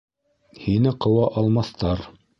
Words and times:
Һине 0.63 0.95
ҡыуа 1.07 1.27
алмаҫтар. 1.43 2.07